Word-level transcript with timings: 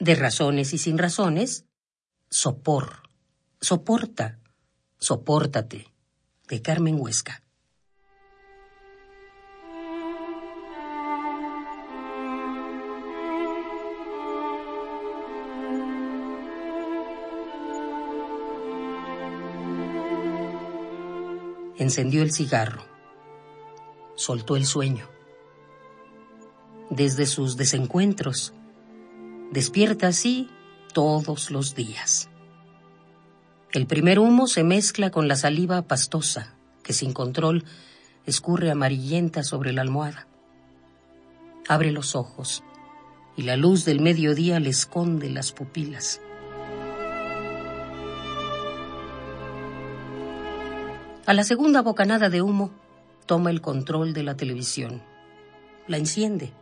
De 0.00 0.14
razones 0.14 0.72
y 0.72 0.78
sin 0.78 0.96
razones, 0.96 1.66
sopor, 2.30 3.02
soporta, 3.60 4.38
sopórtate, 4.98 5.92
de 6.48 6.62
Carmen 6.62 6.98
Huesca. 6.98 7.42
Encendió 21.76 22.22
el 22.22 22.32
cigarro. 22.32 22.86
Soltó 24.14 24.56
el 24.56 24.64
sueño. 24.64 25.10
Desde 26.88 27.26
sus 27.26 27.58
desencuentros, 27.58 28.54
despierta 29.50 30.08
así 30.08 30.48
todos 30.92 31.50
los 31.50 31.74
días. 31.74 32.28
El 33.72 33.86
primer 33.86 34.18
humo 34.18 34.46
se 34.46 34.64
mezcla 34.64 35.10
con 35.10 35.28
la 35.28 35.36
saliva 35.36 35.82
pastosa 35.82 36.54
que 36.82 36.92
sin 36.92 37.12
control 37.12 37.64
escurre 38.26 38.70
amarillenta 38.70 39.42
sobre 39.42 39.72
la 39.72 39.82
almohada. 39.82 40.26
Abre 41.68 41.92
los 41.92 42.16
ojos 42.16 42.64
y 43.36 43.42
la 43.42 43.56
luz 43.56 43.84
del 43.84 44.00
mediodía 44.00 44.58
le 44.60 44.70
esconde 44.70 45.30
las 45.30 45.52
pupilas. 45.52 46.20
A 51.26 51.34
la 51.34 51.44
segunda 51.44 51.82
bocanada 51.82 52.28
de 52.28 52.42
humo, 52.42 52.72
toma 53.26 53.50
el 53.50 53.60
control 53.60 54.12
de 54.14 54.24
la 54.24 54.36
televisión, 54.36 55.00
la 55.86 55.96
enciende 55.96 56.52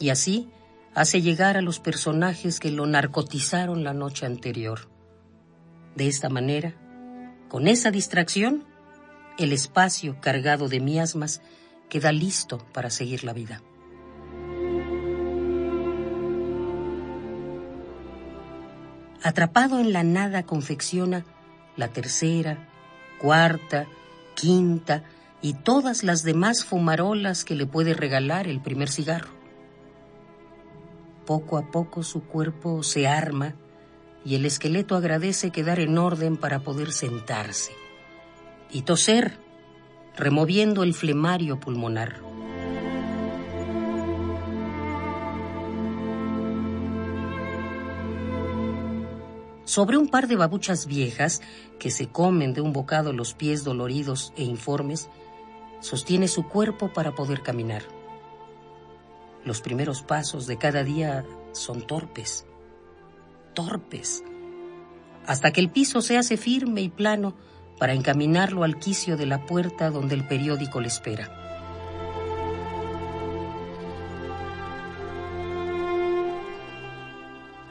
y 0.00 0.08
así 0.08 0.48
hace 0.94 1.22
llegar 1.22 1.56
a 1.56 1.62
los 1.62 1.80
personajes 1.80 2.60
que 2.60 2.70
lo 2.70 2.86
narcotizaron 2.86 3.84
la 3.84 3.94
noche 3.94 4.26
anterior. 4.26 4.88
De 5.96 6.08
esta 6.08 6.28
manera, 6.28 6.74
con 7.48 7.66
esa 7.66 7.90
distracción, 7.90 8.64
el 9.38 9.52
espacio 9.52 10.20
cargado 10.20 10.68
de 10.68 10.80
miasmas 10.80 11.42
queda 11.88 12.12
listo 12.12 12.58
para 12.72 12.90
seguir 12.90 13.24
la 13.24 13.32
vida. 13.32 13.62
Atrapado 19.22 19.78
en 19.78 19.92
la 19.92 20.02
nada 20.02 20.42
confecciona 20.42 21.24
la 21.76 21.88
tercera, 21.88 22.68
cuarta, 23.20 23.86
quinta 24.34 25.04
y 25.40 25.54
todas 25.54 26.02
las 26.02 26.22
demás 26.22 26.64
fumarolas 26.64 27.44
que 27.44 27.54
le 27.54 27.66
puede 27.66 27.94
regalar 27.94 28.48
el 28.48 28.60
primer 28.60 28.88
cigarro. 28.88 29.41
Poco 31.26 31.56
a 31.56 31.70
poco 31.70 32.02
su 32.02 32.24
cuerpo 32.24 32.82
se 32.82 33.06
arma 33.06 33.54
y 34.24 34.34
el 34.34 34.44
esqueleto 34.44 34.96
agradece 34.96 35.50
quedar 35.50 35.80
en 35.80 35.98
orden 35.98 36.36
para 36.36 36.60
poder 36.60 36.92
sentarse 36.92 37.72
y 38.70 38.82
toser, 38.82 39.38
removiendo 40.16 40.82
el 40.82 40.94
flemario 40.94 41.60
pulmonar. 41.60 42.32
sobre 49.72 49.96
un 49.96 50.08
par 50.08 50.28
de 50.28 50.36
babuchas 50.36 50.84
viejas 50.84 51.40
que 51.78 51.90
se 51.90 52.06
comen 52.06 52.52
de 52.52 52.60
un 52.60 52.74
bocado 52.74 53.14
los 53.14 53.32
pies 53.32 53.64
doloridos 53.64 54.34
e 54.36 54.42
informes, 54.44 55.08
sostiene 55.80 56.28
su 56.28 56.46
cuerpo 56.46 56.92
para 56.92 57.14
poder 57.14 57.40
caminar. 57.40 58.01
Los 59.44 59.60
primeros 59.60 60.02
pasos 60.02 60.46
de 60.46 60.56
cada 60.56 60.84
día 60.84 61.24
son 61.52 61.86
torpes, 61.86 62.46
torpes, 63.54 64.22
hasta 65.26 65.52
que 65.52 65.60
el 65.60 65.70
piso 65.70 66.00
se 66.00 66.16
hace 66.16 66.36
firme 66.36 66.80
y 66.80 66.88
plano 66.88 67.34
para 67.78 67.94
encaminarlo 67.94 68.62
al 68.62 68.78
quicio 68.78 69.16
de 69.16 69.26
la 69.26 69.44
puerta 69.44 69.90
donde 69.90 70.14
el 70.14 70.26
periódico 70.26 70.80
le 70.80 70.88
espera. 70.88 71.42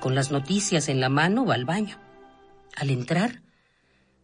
Con 0.01 0.15
las 0.15 0.31
noticias 0.31 0.89
en 0.89 0.99
la 0.99 1.09
mano 1.09 1.45
va 1.45 1.53
al 1.53 1.65
baño. 1.65 1.97
Al 2.75 2.89
entrar, 2.89 3.41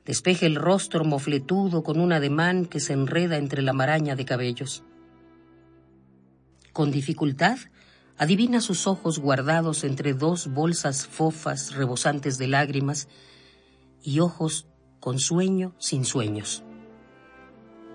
despeja 0.05 0.47
el 0.47 0.55
rostro 0.55 1.05
mofletudo 1.05 1.83
con 1.83 1.99
un 1.99 2.11
ademán 2.11 2.65
que 2.65 2.79
se 2.79 2.93
enreda 2.93 3.37
entre 3.37 3.61
la 3.61 3.73
maraña 3.73 4.15
de 4.15 4.25
cabellos. 4.25 4.83
Con 6.77 6.91
dificultad, 6.91 7.57
adivina 8.19 8.61
sus 8.61 8.85
ojos 8.85 9.17
guardados 9.17 9.83
entre 9.83 10.13
dos 10.13 10.53
bolsas 10.53 11.07
fofas 11.07 11.73
rebosantes 11.73 12.37
de 12.37 12.47
lágrimas 12.47 13.07
y 14.03 14.19
ojos 14.19 14.67
con 14.99 15.17
sueño 15.17 15.73
sin 15.79 16.05
sueños. 16.05 16.61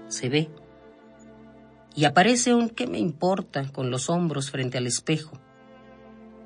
Se 0.09 0.29
ve 0.29 0.51
y 1.95 2.07
aparece 2.07 2.55
un 2.55 2.71
¿qué 2.71 2.89
me 2.89 2.99
importa? 2.99 3.71
con 3.71 3.93
los 3.93 4.11
hombros 4.11 4.51
frente 4.51 4.79
al 4.79 4.89
espejo. 4.89 5.39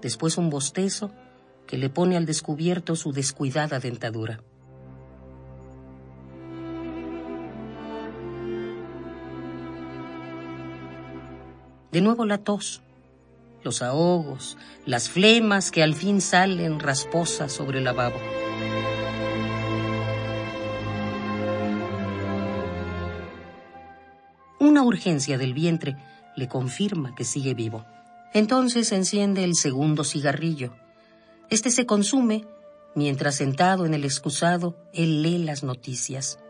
Después 0.02 0.36
un 0.36 0.50
bostezo 0.50 1.12
que 1.66 1.78
le 1.78 1.88
pone 1.88 2.18
al 2.18 2.26
descubierto 2.26 2.96
su 2.96 3.12
descuidada 3.12 3.80
dentadura. 3.80 4.42
De 11.96 12.02
nuevo 12.02 12.26
la 12.26 12.36
tos, 12.36 12.82
los 13.64 13.80
ahogos, 13.80 14.58
las 14.84 15.08
flemas 15.08 15.70
que 15.70 15.82
al 15.82 15.94
fin 15.94 16.20
salen 16.20 16.78
rasposas 16.78 17.50
sobre 17.50 17.78
el 17.78 17.84
lavabo. 17.84 18.18
Una 24.60 24.82
urgencia 24.82 25.38
del 25.38 25.54
vientre 25.54 25.96
le 26.36 26.48
confirma 26.48 27.14
que 27.14 27.24
sigue 27.24 27.54
vivo. 27.54 27.86
Entonces 28.34 28.92
enciende 28.92 29.42
el 29.42 29.54
segundo 29.54 30.04
cigarrillo 30.04 30.74
este 31.48 31.70
se 31.70 31.86
consume 31.86 32.44
mientras 32.94 33.36
sentado 33.36 33.86
en 33.86 33.94
el 33.94 34.04
excusado 34.04 34.76
él 34.92 35.22
lee 35.22 35.38
las 35.38 35.62
noticias, 35.62 36.40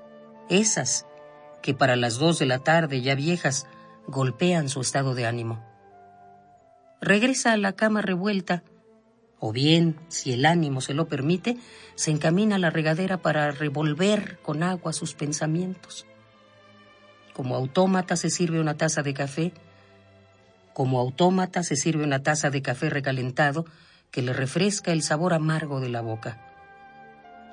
esas 0.50 1.06
que 1.62 1.72
para 1.72 1.94
las 1.94 2.18
dos 2.18 2.40
de 2.40 2.46
la 2.46 2.58
tarde 2.58 3.00
ya 3.00 3.14
viejas 3.14 3.68
golpean 4.06 4.68
su 4.68 4.80
estado 4.80 5.14
de 5.14 5.26
ánimo. 5.26 5.64
Regresa 7.00 7.52
a 7.52 7.56
la 7.56 7.72
cama 7.72 8.02
revuelta, 8.02 8.62
o 9.38 9.52
bien, 9.52 9.96
si 10.08 10.32
el 10.32 10.46
ánimo 10.46 10.80
se 10.80 10.94
lo 10.94 11.08
permite, 11.08 11.58
se 11.94 12.10
encamina 12.10 12.56
a 12.56 12.58
la 12.58 12.70
regadera 12.70 13.18
para 13.18 13.50
revolver 13.50 14.38
con 14.42 14.62
agua 14.62 14.92
sus 14.92 15.14
pensamientos. 15.14 16.06
Como 17.34 17.54
autómata 17.54 18.16
se 18.16 18.30
sirve 18.30 18.60
una 18.60 18.76
taza 18.76 19.02
de 19.02 19.12
café, 19.12 19.52
como 20.72 20.98
autómata 20.98 21.62
se 21.62 21.76
sirve 21.76 22.04
una 22.04 22.22
taza 22.22 22.50
de 22.50 22.62
café 22.62 22.90
recalentado, 22.90 23.66
que 24.10 24.22
le 24.22 24.32
refresca 24.32 24.92
el 24.92 25.02
sabor 25.02 25.34
amargo 25.34 25.80
de 25.80 25.88
la 25.88 26.00
boca. 26.00 26.38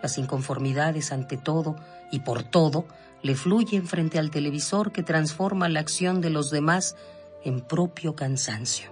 Las 0.01 0.17
inconformidades 0.17 1.11
ante 1.11 1.37
todo 1.37 1.75
y 2.11 2.19
por 2.19 2.43
todo 2.43 2.85
le 3.23 3.35
fluyen 3.35 3.87
frente 3.87 4.19
al 4.19 4.29
televisor 4.29 4.91
que 4.91 5.01
transforma 5.01 5.69
la 5.69 5.79
acción 5.79 6.19
de 6.19 6.29
los 6.29 6.51
demás 6.51 6.97
en 7.43 7.61
propio 7.61 8.15
cansancio. 8.15 8.91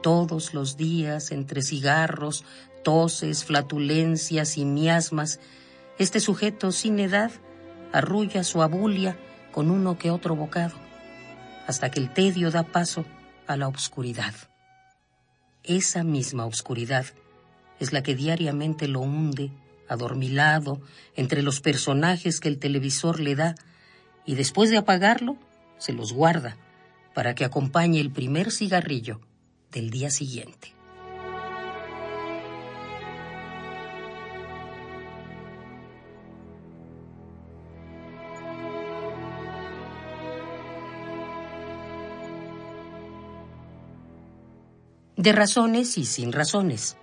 Todos 0.00 0.54
los 0.54 0.76
días, 0.76 1.32
entre 1.32 1.60
cigarros, 1.60 2.44
toses, 2.84 3.44
flatulencias 3.44 4.56
y 4.56 4.64
miasmas, 4.64 5.40
este 5.98 6.20
sujeto 6.20 6.70
sin 6.70 7.00
edad 7.00 7.32
arrulla 7.92 8.44
su 8.44 8.62
abulia 8.62 9.18
con 9.50 9.72
uno 9.72 9.98
que 9.98 10.12
otro 10.12 10.36
bocado, 10.36 10.76
hasta 11.66 11.90
que 11.90 11.98
el 11.98 12.14
tedio 12.14 12.52
da 12.52 12.62
paso 12.62 13.04
a 13.48 13.56
la 13.56 13.66
oscuridad. 13.66 14.34
Esa 15.64 16.04
misma 16.04 16.46
oscuridad 16.46 17.06
es 17.80 17.92
la 17.92 18.02
que 18.02 18.14
diariamente 18.14 18.86
lo 18.86 19.00
hunde, 19.00 19.50
adormilado, 19.88 20.80
entre 21.16 21.42
los 21.42 21.60
personajes 21.60 22.40
que 22.40 22.48
el 22.48 22.58
televisor 22.58 23.20
le 23.20 23.34
da, 23.34 23.54
y 24.24 24.34
después 24.34 24.70
de 24.70 24.76
apagarlo, 24.76 25.36
se 25.78 25.92
los 25.92 26.12
guarda 26.12 26.56
para 27.14 27.34
que 27.34 27.44
acompañe 27.44 28.00
el 28.00 28.12
primer 28.12 28.52
cigarrillo 28.52 29.20
del 29.72 29.90
día 29.90 30.10
siguiente. 30.10 30.77
De 45.18 45.32
razones 45.32 45.98
y 45.98 46.04
sin 46.04 46.32
razones. 46.32 46.96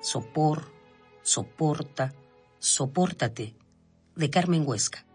Sopor, 0.00 0.72
soporta, 1.22 2.14
sopórtate, 2.60 3.56
de 4.14 4.30
Carmen 4.30 4.62
Huesca. 4.64 5.05